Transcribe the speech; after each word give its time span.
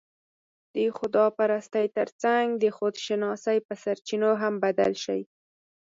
د 0.73 0.75
خدا 0.97 1.25
پرستۍ 1.37 1.85
تر 1.97 2.07
څنګ، 2.21 2.45
د 2.63 2.65
خودشناسۍ 2.77 3.57
په 3.67 3.73
سرچينو 3.83 4.31
هم 4.41 4.53
بدل 4.63 4.93
شي 5.03 5.21